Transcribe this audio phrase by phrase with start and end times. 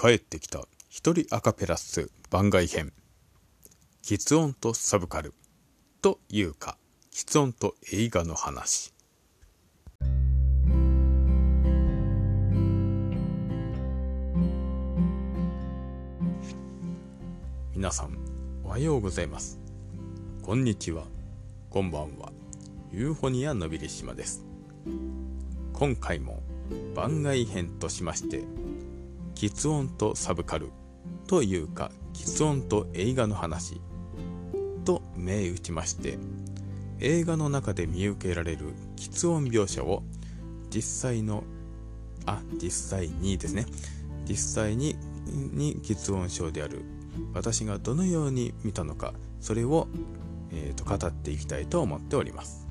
[0.00, 0.60] 帰ってきた。
[0.88, 2.92] 一人アカペラス番外編。
[4.04, 5.34] 喫音とサブカル。
[6.02, 6.78] というか
[7.12, 8.94] 喫音と映画の話。
[17.74, 18.16] 皆さん
[18.62, 19.58] おはようございます。
[20.44, 21.06] こんにちは。
[21.70, 22.30] こんばんは。
[22.92, 24.46] ユーフォニアのびりしまです。
[25.72, 26.40] 今回も
[26.94, 28.44] 番外編としまして
[29.38, 30.72] 喫音とサブカル
[31.28, 33.80] というか喫音と映画の話
[34.84, 36.18] と銘打ちまして
[36.98, 40.02] 映画の中で見受けられる喫音描写を
[40.70, 41.44] 実際の
[42.26, 43.64] あ実際にですね。
[44.28, 46.82] 実際にに喫音症である
[47.32, 49.86] 私がどのように見たのかそれを、
[50.50, 52.66] えーと、語っていきたいと思っております。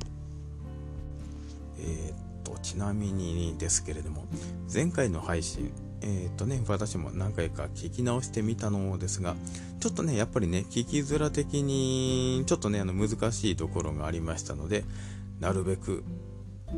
[1.80, 4.26] えっ、とちなみにですけれども
[4.72, 9.36] 前回の配信えっ、とね私も何回か聞き直してみたのですが
[9.80, 14.84] ちょっとねやっぱりね聞きづら的にちょっとねあの難しいところがありましたので
[15.40, 16.04] なるべく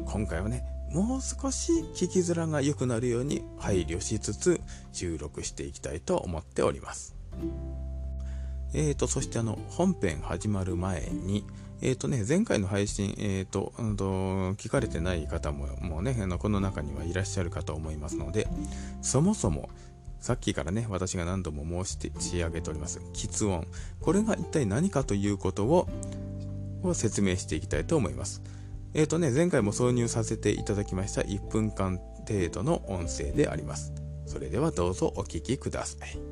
[0.05, 4.61] 今回はねもう少し聞きづらが良くなるように配慮しつつ
[4.91, 7.15] 収録していきたいと思っております。
[8.73, 11.45] えーと、そしてあの本編始まる前に、
[11.81, 14.05] えーとね、前回の配信、えーと、うんと
[14.53, 18.47] 聞かれてない方ももうねのこの中にはいらっしゃるかと思いますので
[19.01, 19.69] そもそも
[20.19, 23.65] さっきからね私が何度も申し上げております喫音。
[24.01, 25.87] これが一体何かということを
[26.83, 28.41] を説明していきたいと思います。
[28.93, 33.93] え、ー、とね前回も挿入させていただきました1分間程度の音声であります。
[34.25, 36.28] それではどうぞお聴きください。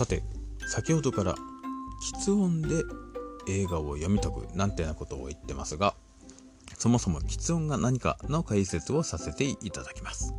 [0.00, 0.22] さて
[0.66, 1.34] 先ほどから
[2.24, 2.84] 喫音で
[3.46, 5.94] 映画を読み解くなんてなことを言ってますが
[6.78, 10.32] そもそも喫音が何かの解説をさせていただきます。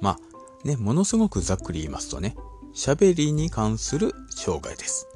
[0.00, 2.34] まあねものすごくざっくり言いますとね
[2.74, 5.06] 喋りに関する障害です。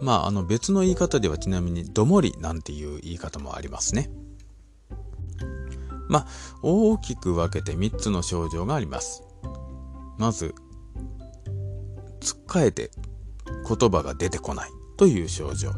[0.00, 4.10] まああの別の言い方ではちなみにどもりなんていう言い方もありますね。
[6.08, 6.26] まあ
[6.62, 9.27] 大きく分けて3つの症状があります。
[10.18, 10.54] まず、
[12.20, 12.90] つっかえて
[13.66, 15.72] 言葉が出てこないという症状。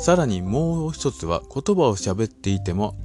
[0.00, 2.98] さらにもう一つは言葉を喋っていても、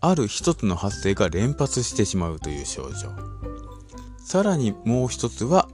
[0.00, 3.10] ある一つの発声が連発してしまうという症状。
[4.18, 5.68] さらにもう一つは、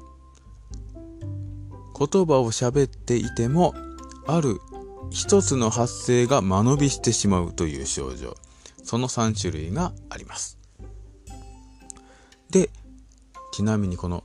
[1.98, 3.74] 言葉を喋っていても、
[4.26, 4.60] ある
[5.10, 8.36] 一つの発声が間延びしてしまうという症状。
[8.84, 10.59] その3種類があります。
[13.52, 14.24] ちなみにこの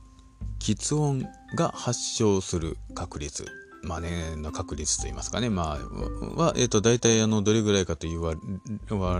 [0.58, 3.46] 喫音が発症する確率
[3.86, 8.34] まあね、の確率といいますかね、まあ、は、えっ、ー、と、大体、あの、どれぐらいかと言わ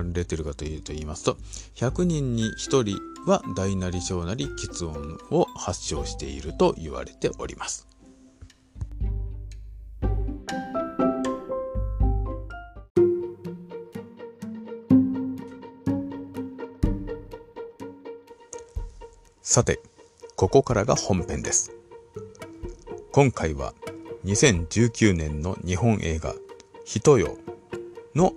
[0.02, 1.36] れてるかというと言いますと、
[1.76, 2.98] 100人に1人
[3.30, 7.86] は大なり小なり喫音を発症していると言われております。
[19.42, 19.80] さて、
[20.36, 21.72] ここからが本編です。
[23.10, 23.72] 今回は
[24.26, 26.34] 2019年の日本映画
[26.84, 27.38] 「人よ」
[28.14, 28.34] の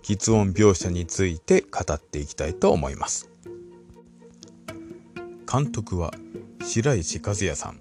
[0.00, 3.28] 喫音描写について語っていきたいと思います。
[5.52, 6.14] 監督は
[6.64, 7.80] 白石和也さん。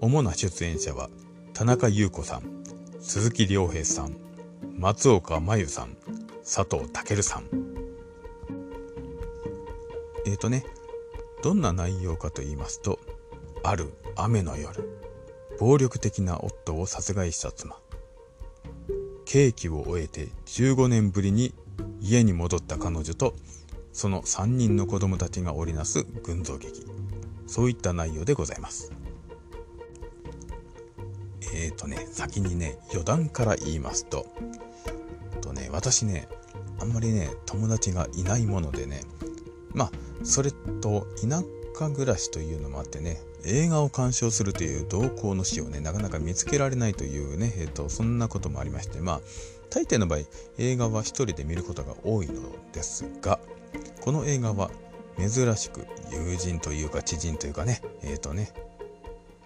[0.00, 1.08] 主な出演者は
[1.54, 2.64] 田中優子さん、
[3.00, 4.16] 鈴木亮平さん、
[4.76, 5.96] 松岡真優さん、
[6.42, 7.44] 佐藤健さん。
[10.26, 10.64] えっ、ー、とね、
[11.42, 12.98] どんな内容かと言いますと
[13.62, 14.98] ある雨の夜
[15.58, 17.76] 暴力的な夫を殺害した妻。
[19.24, 21.52] 刑期を終えて15年ぶりに
[22.00, 23.34] 家に戻った彼女と
[23.92, 26.86] その3人の子供たちが織りなす群像劇。
[27.46, 28.92] そういった内容でございます。
[31.54, 34.26] えーとね先にね余談から言いますと
[35.40, 36.28] とね私ね
[36.80, 39.00] あんまりね友達がいないものでね
[39.74, 39.92] まあ
[40.24, 41.42] それと田
[41.78, 49.20] 舎暮らしというのもあってね映画を鑑賞するという同行の死をねなかなか見つけられないというね、えーと、そんなこともありましてまあ
[49.70, 50.20] 大抵の場合
[50.58, 52.42] 映画は一人で見ることが多いの
[52.72, 53.38] ですが
[54.00, 54.70] この映画は
[55.18, 58.52] 珍しく友人というか知人というかねえっ、ー、とね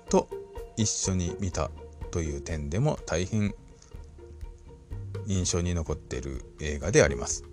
[0.08, 0.28] と
[0.76, 1.70] 一緒に見た
[2.10, 3.54] という点でも大変
[5.26, 7.51] 印象に残っている映画であります。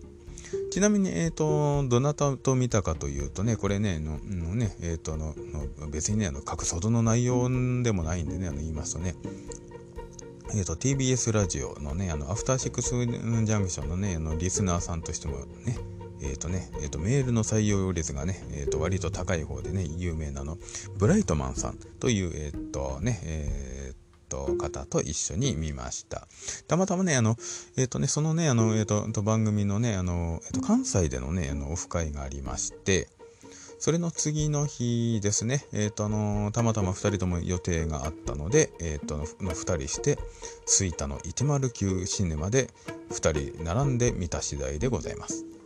[0.70, 5.34] ちなみに、えっ、ー、と、どなたと見たかというとね、これね、ののね、えっ、ー、との
[5.80, 7.50] の、別にね、あの、隠すほどの内容
[7.84, 9.16] でもないんでね、あの、言いますとね、
[10.54, 15.78] えっ、ー、と、TBS ラジオのね、あの、アフターシックスジャンクションのね、あの、リスナーさんとしてもね、
[16.22, 20.58] えっ、ー、とね、えっ、ー、と、メールの採用率がね、えっ、と、割と高い方でね、有名なの、
[20.98, 23.89] ブライトマンさんという、えっ、とね、えっ
[24.30, 26.28] と、方と一緒に見ました。
[26.68, 27.36] たまたまね、あの、
[27.76, 33.10] えっ、とね、そのね、あの、えっ、と、番組のね、あの、えっ、と、関西でのね、あの、オフ会がありまして、
[33.80, 40.20] それの次の日ですね、えっ、と、あの、たまたま2人とも予定があったので、えっ、と、の2人して、
[40.66, 42.70] 吹田の109シネマで
[43.10, 45.59] 2人並んで見た次第でございます。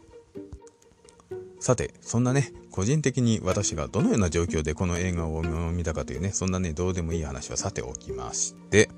[1.63, 8.89] さて、そんなね、個人的に私がどのような状況でこの映画を見たかというね、そんなね、どうでもいい話はさておきまして、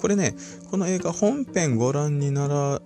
[0.00, 0.34] これね、
[0.72, 2.82] この映画本編ご覧になら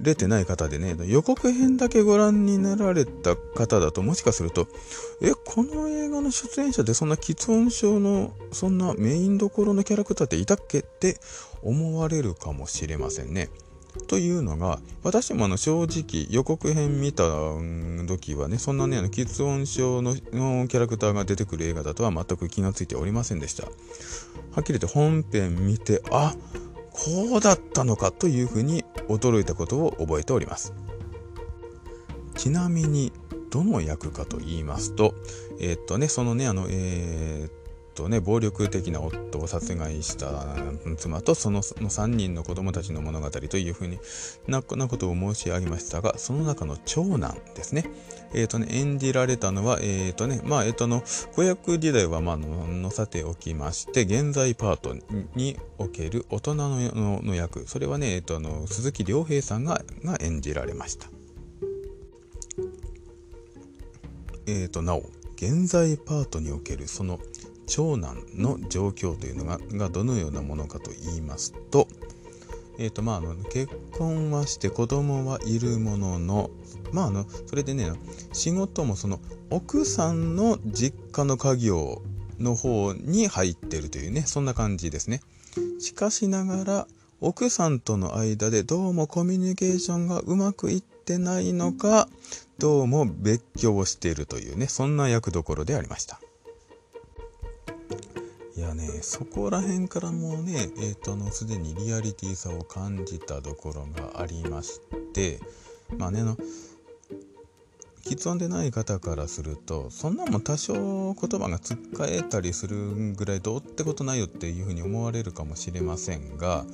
[0.00, 4.68] れてない方でね、予告編だけご覧になられた方だと、もしかすると、
[5.20, 11.18] え、この映画の出演者でそんな喫音症の、そんなメインどころのキャラクターっていたっけって
[11.64, 13.48] 思われるかもしれませんね。
[14.06, 17.24] というのが、私もあの正直予告編見た
[18.06, 23.64] 時はね、そんなね、あの、喫音症のキャラクターが出てくる映画だとは全く気がついておりませんでした。
[23.64, 23.70] は
[24.60, 26.34] っきり言って本編見て、あ、
[26.90, 30.72] こうだったのかというふうに驚いたことを覚えております。
[32.36, 33.12] ちなみに、
[33.50, 35.14] どの役かと言いますと、
[35.60, 37.67] えー、っとね、そのね、あの、えー、
[37.98, 40.56] とね、暴力的な夫を殺害した
[40.96, 43.98] 妻とそのその3人の子供たちの物語というふうに
[44.46, 47.90] ななことを申し上げましたが、その中の長男ですね。
[48.32, 51.02] えっ、ー、とね、演じられたのは、えっ、ー、とね、まあ、えっ、ー、との、
[51.34, 54.94] 子役時代はまあの、さておきまして、現在パート
[55.34, 61.08] における大人のの役、それはね、えっ、とあの、鈴木亮平さんがが演じられました。
[64.46, 65.10] えっ、と、なお、
[65.40, 67.20] 現在パートにおけるその
[67.68, 71.86] 長男の状況というのががどのようなものかと言いますと,、
[72.78, 76.50] えーとまあ、あの結婚はして子供はいるものの,、
[76.92, 77.92] まあ、あのそれでね
[78.32, 79.20] 仕事もその
[79.50, 82.02] 奥さんの実家の家業
[82.38, 85.20] の方に入ってるというねそんな感じですね。
[85.80, 86.86] しかしながら
[87.20, 92.08] 奥さんとの間でどうもコミュニケーションがうまくいってないのか
[92.58, 96.20] どうも別居をしているというねそんな役どころでありました。
[98.58, 104.80] いやね、そこら辺からもうね、えっ、ー、と、あの、すでにリアリティさを感じたところがありまし
[105.14, 105.38] て、
[105.96, 106.36] まあね、の、
[108.04, 116.64] 喫音でない方からすると、そんなもん多少言葉がつっかえたりするぐらいどうってことないよっていうふうに思われるかもしれませんが、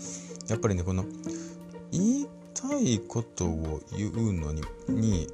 [0.49, 1.05] やっぱりね、この、
[1.93, 4.55] 言いたいことを言うの、
[4.89, 5.29] に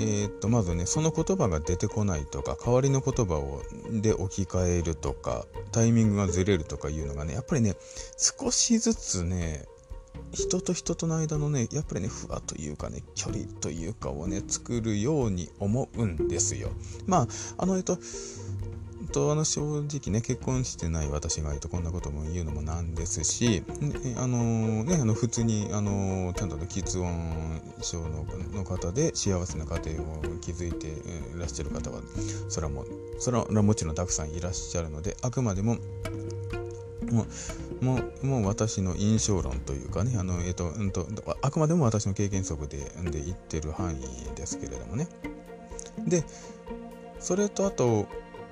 [0.00, 7.74] えー、っとまずねその言葉が出てこないとか代わりの言葉をで置き換えるとかタイミングがずれるとかいうのがねやっぱりね
[8.16, 9.66] 少しずつね
[10.32, 16.70] 人と人との間のねやっぱりね不和というかね距離というかをね作るように思うんですよ。
[17.06, 17.98] まああのえっと
[19.08, 30.92] とあの正直ね結婚してない私がいとこんなことも言うのもなんですし、ね、あのねあの普通にあのちゃんと喫音症のの方で幸せな家庭を築いてい
[31.38, 32.00] らっしゃる方は
[32.48, 32.86] それはもう
[33.18, 35.76] それはもちろんたくさんいらっしゃるのであくまでも
[37.10, 37.26] も
[37.80, 41.06] うもうもう私の印象論というかねあの、えっとうんと、
[41.42, 42.78] あくまでも私の経験則で
[43.10, 44.00] で言ってる範囲
[44.34, 45.08] ですけれどもね。
[46.06, 46.24] で
[47.18, 48.06] それとあと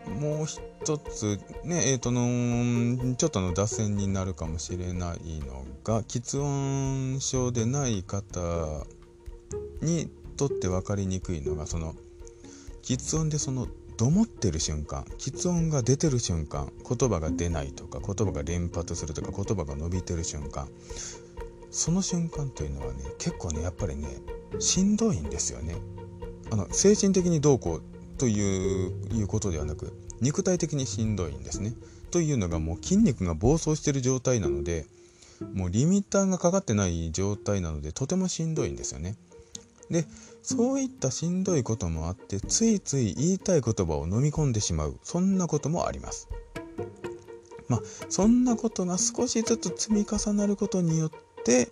[0.09, 8.87] もう一つねえっ、ー、とのちょっとの脱線になるかもしれないのが喫音症でない方
[9.83, 11.95] にとって分かりにくいのがその
[12.83, 20.69] 喫音でそのどもってる瞬間喫音が出てる瞬間言葉が出ないとか言葉が連発するとか言葉が伸びてる瞬間
[21.71, 24.09] その瞬間というのはね結構ねやっぱりね
[24.59, 25.77] しんどいんですよね。
[26.51, 31.75] あの精神的にどうこうということではなく肉体的にしんどいんですね。
[32.11, 34.87] というのがもう筋肉が暴走してる状態なので
[35.53, 39.17] もうリミッターがかかってない状態なのでとてもしんどいんですよね。
[39.91, 40.07] で
[40.43, 46.29] そういったしんどいこともあってついつい言いたい言葉を飲み込んでしまうそんなこともあります。
[47.69, 51.11] まあそんなことが少しずつ積み重なることによっ
[51.45, 51.69] て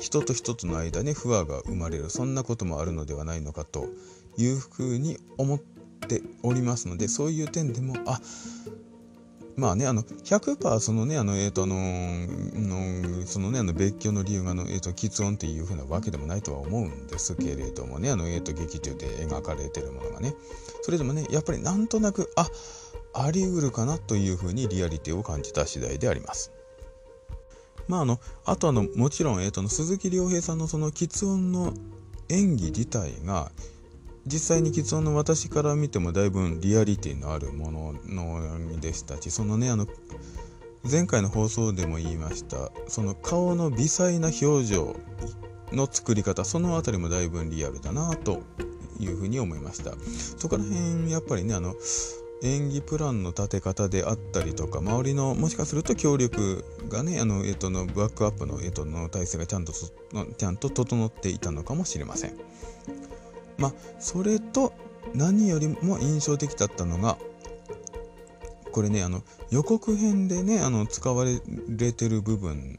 [0.00, 3.88] 人と人との間に不和が生まれるそんなこともあるのではないのかと
[4.36, 8.20] いうふうに思っておりますのでそういう点でもあ
[9.56, 20.34] まあね、あの、100%そのね、あの、えっ、ー、と、あのの、そのね、あの、別居の理由が、あの、えっ、ー、と、喫音っていうふうなわけでもないとは思うんですけれどもね、あの、えっ、ー、と、劇中で描かれてるものがね、
[20.82, 22.48] それでもね、やっぱりなんとなく、あ、
[23.12, 26.50] あり得るかなというふうにリアリティを感じた次第であります。
[27.86, 31.72] まあ、あの、あとあの、もちろん、えっ、と、鈴木亮平さんのその喫音の
[32.28, 33.52] 演技自体が、
[34.26, 37.70] 実際に既存の私から見てもだいぶリアリティのあるも
[38.06, 39.86] のでしたしそのねあの
[40.90, 44.96] 前回の放送でも言いましたその顔の微細な表情
[45.72, 48.42] の作り方その辺りもだいぶリアルだなと
[48.98, 49.92] いうふうに思いました。
[50.38, 51.74] そこら辺やっぱりねあの
[52.42, 62.38] 演技プランの立て方であったりとか周りのもしかすると協力がねあの、えっと、のバックアップの、えっと、の体制がちゃんとちゃんと整っていたのかもしれません。
[63.58, 64.72] まあそれと
[65.14, 67.18] 何よりも印象的だったのが
[68.72, 72.78] これねあの予告編でねあの使われてる部分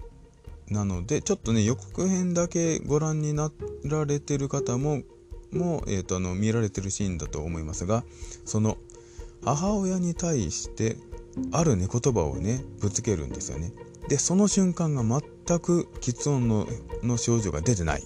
[0.70, 3.52] なのでちょっとね予告編だけご覧にな
[3.84, 5.04] られてる方も
[5.52, 8.04] も、えーと、あの見られてるシーンだと思いますが
[8.44, 8.78] その
[9.44, 10.98] 母親に対して
[11.52, 13.72] あるね言葉をねぶつけるんですよね。
[14.08, 16.68] でその瞬間が全く喫音の
[17.04, 18.04] の症状が出てない。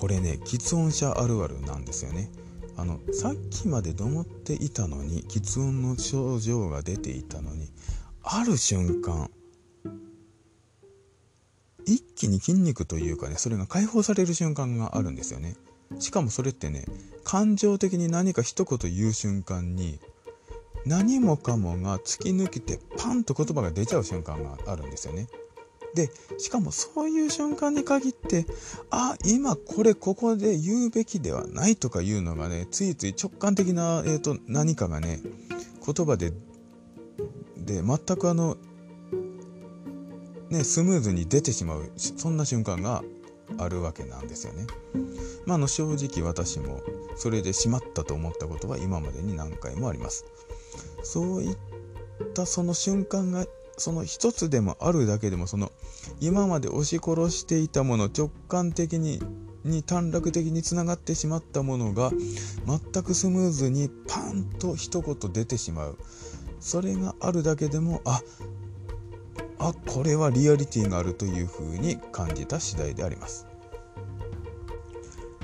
[0.00, 2.30] これね喫音者あるあるなんですよね。
[2.78, 7.68] あのさっきまでどもっていたのに喫音の症状が出ていたのに
[8.22, 9.30] ある瞬間
[11.84, 15.56] 一気に筋肉というかねそれが解放される瞬間があるんですよね。
[15.98, 16.86] しかもそれってね
[17.22, 20.00] 感情的に何か一言言う瞬間に
[20.86, 25.28] 何もかもが突き抜けてパンと言葉が出ちゃう瞬間があるんですよね。
[25.94, 28.46] でしかもそういう瞬間に限って
[28.90, 35.20] あ今これここで言うべきではないとかいうのがねついつい直感的な、えーと、何かがね
[35.84, 36.32] 言葉で
[37.56, 38.56] で全くあの
[40.48, 43.02] ねスムーズに出てしまうそんな瞬間が
[43.58, 44.66] あるわけなんですよね。
[45.44, 46.80] まあ、の正直私も
[47.16, 50.24] それでしまったと思ったことは今までに何回もあります。
[51.02, 51.56] そういっ
[52.34, 53.46] たその瞬間が
[53.80, 55.72] その一つでもあるだけでもその
[56.20, 59.20] 今まで押し殺していたもの直感的に
[59.64, 62.10] に短絡的につながってしまったものが
[62.66, 65.98] 全くスムーズにパンと一言出てしまう。
[66.60, 68.20] それがあるだけでもあ
[69.58, 73.46] あこれはリアリティがあるというふうに感じた次第であります。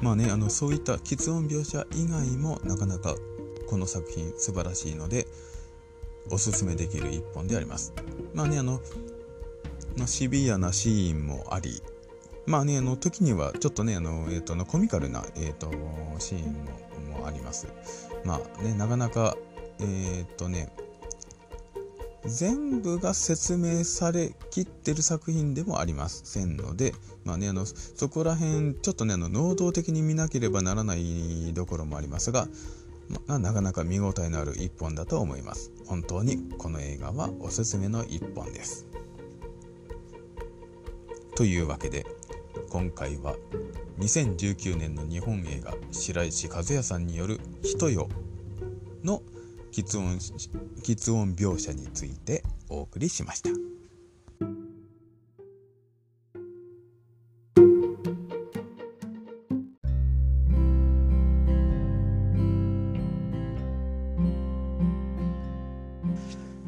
[0.03, 3.15] まあねあのそういった喫音描写以外もなかなか
[3.67, 5.27] この作品素晴らしいので
[6.31, 7.93] おすすめできる一本であります。
[8.35, 8.81] まあね、あの、
[10.07, 11.83] シビアなシーンもあり、
[12.47, 15.71] まあね、あの時にはちょっとね、あの、え、ー、と、コミカルな、えっ、ー、と、
[16.19, 17.67] シーンももあります。
[18.25, 19.37] まあね、なかなか、
[19.81, 20.71] えっ、ー、とね、
[22.25, 26.93] 全部が説明されきってる作品でもありませんので、
[27.25, 32.49] まあね、あのそこら辺ちょっとねあの能動的に見なければならないところもありますが、
[33.09, 35.71] まあ、なかなか見応えのある一本だと思います。
[35.87, 38.87] 本当にこの映画はおすすめの一本です。
[41.37, 42.07] というわけで
[42.71, 43.37] 今回は
[43.99, 48.09] 2019年の日本映画白石和也さんによる「人よ」
[49.05, 49.23] の
[49.71, 53.66] 喫音喫音描写についてお送りしました。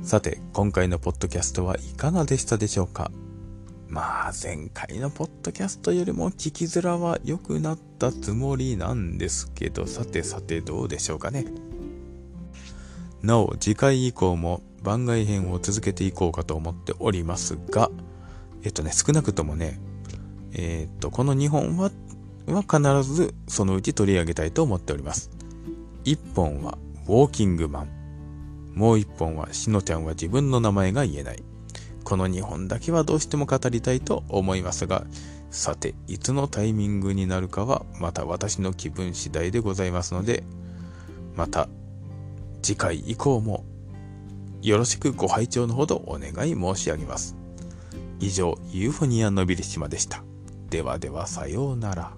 [0.09, 3.11] さて、今回のポッドキャストはいかがでしたでしょうか？
[3.89, 11.45] まあ、前回のポッドキャストよりも聞きづらは良くなったつもりなんですけど、さてさてどうでしょうかね？
[13.21, 17.91] なお、次回以降も番外編を続けていこうかと思っておりますが、
[18.63, 19.79] えっとね、少なくともね、
[20.55, 21.91] え、っと、この2本は、
[22.47, 25.29] は必ずそのうち取り上げたいと思っております。
[26.05, 27.98] 1本は、ウォーキングマン。
[28.75, 31.43] もう一本はしのちゃんは自分の名前が言えない。
[32.05, 35.07] この2本だけはどうしても語りたいと思いますが、
[35.51, 40.45] さて、いつのタイミングになるかはまた私の気分次第でございますので、
[41.37, 41.69] また
[42.63, 43.65] 次回以降も
[44.63, 47.37] よろしくご拝聴のほどお願い申し上げます。
[48.21, 50.25] 以上、ユーフォニアのびり島でした。
[50.71, 52.18] ではではさようなら。